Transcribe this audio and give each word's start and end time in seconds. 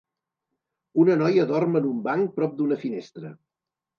Una 1.03 1.17
noia 1.19 1.43
dorm 1.51 1.77
en 1.81 1.89
un 1.91 2.01
banc 2.09 2.33
prop 2.39 2.57
d'una 2.61 2.79
finestra. 2.87 3.33